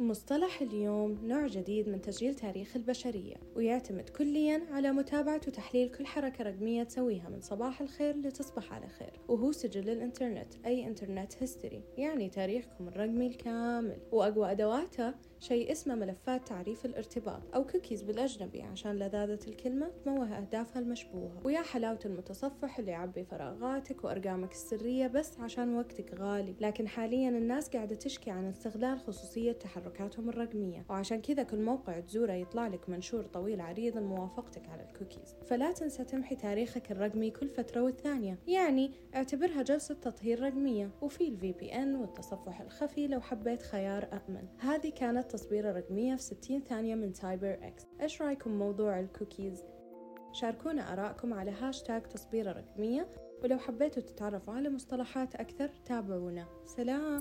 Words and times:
مصطلح 0.00 0.62
اليوم 0.62 1.18
نوع 1.24 1.46
جديد 1.46 1.88
من 1.88 2.00
تسجيل 2.00 2.34
تاريخ 2.34 2.76
البشرية 2.76 3.36
ويعتمد 3.56 4.08
كليا 4.08 4.66
على 4.70 4.92
متابعة 4.92 5.40
وتحليل 5.48 5.88
كل 5.88 6.06
حركة 6.06 6.44
رقمية 6.44 6.82
تسويها 6.82 7.28
من 7.28 7.40
صباح 7.40 7.80
الخير 7.80 8.16
لتصبح 8.16 8.72
على 8.72 8.88
خير 8.88 9.12
وهو 9.28 9.52
سجل 9.52 9.90
الإنترنت 9.90 10.54
أي 10.66 10.86
internet 10.86 11.32
history 11.40 11.82
يعني 11.98 12.28
تاريخكم 12.28 12.88
الرقمي 12.88 13.26
الكامل. 13.26 13.98
وأقوى 14.12 14.50
أدواته 14.50 15.14
شيء 15.40 15.72
اسمه 15.72 15.94
ملفات 15.94 16.48
تعريف 16.48 16.84
الارتباط 16.84 17.42
أو 17.54 17.66
كوكيز 17.66 18.02
بالأجنبي 18.02 18.62
عشان 18.62 18.92
لذاذة 18.92 19.38
الكلمة 19.48 19.90
تموه 20.04 20.38
أهدافها 20.38 20.82
المشبوهة. 20.82 21.40
ويا 21.44 21.62
حلاوة 21.62 21.98
المتصفح 22.06 22.78
اللي 22.78 22.90
يعبي 22.90 23.24
فراغاتك 23.24 24.04
وأرقامك 24.04 24.52
السرية 24.52 25.06
بس 25.06 25.40
عشان 25.40 25.74
وقتك 25.76 26.14
غالي. 26.14 26.54
لكن 26.60 26.88
حاليا 26.88 27.28
الناس 27.28 27.68
قاعدة 27.68 27.94
تشكي 27.94 28.30
عن 28.30 28.48
استغلال 28.48 28.98
خصوصية 28.98 29.52
تحركاتهم 29.52 30.28
الرقمية. 30.28 30.84
وعشان 30.90 31.20
كذا 31.20 31.42
كل 31.42 31.60
موقع 31.60 32.00
تزوره 32.00 32.32
يطلع 32.32 32.66
لك 32.66 32.88
منشور 32.88 33.22
طويل 33.22 33.60
عريض 33.60 33.98
موافقتك 33.98 34.68
على 34.68 34.82
الكوكيز 34.82 35.34
فلا 35.46 35.72
تنسى 35.72 36.04
تمحي 36.04 36.36
تاريخك 36.36 36.92
الرقمي 36.92 37.30
كل 37.30 37.48
فترة 37.48 37.80
والثانية. 37.82 38.38
يعني 38.46 38.90
اعتبرها 39.14 39.62
جلسة 39.62 39.94
تطهير 39.94 40.42
رقمية. 40.42 40.90
وفي 41.02 41.28
ال 41.28 41.52
VPN 41.52 41.94
والتصفح 41.94 42.60
الخفي 42.60 43.06
لو 43.06 43.20
حبيت 43.20 43.62
خيار 43.62 44.08
أأمن. 44.12 44.44
هذه 44.58 44.90
كانت 44.90 45.29
تصبيرة 45.30 45.72
رقمية 45.72 46.14
في 46.14 46.22
60 46.22 46.60
ثانية 46.60 46.94
من 46.94 47.12
سايبراكس 47.12 47.86
إيش 48.00 48.22
رأيكم 48.22 48.50
موضوع 48.50 49.00
الكوكيز 49.00 49.64
شاركونا 50.32 50.92
آراءكم 50.92 51.34
على 51.34 51.50
هاشتاج 51.50 52.02
تصبيرة 52.02 52.52
رقمية 52.52 53.08
ولو 53.44 53.58
حبيتوا 53.58 54.02
تتعرفوا 54.02 54.54
على 54.54 54.70
مصطلحات 54.70 55.34
أكثر 55.34 55.68
تابعونا. 55.68 56.46
سلام! 56.64 57.18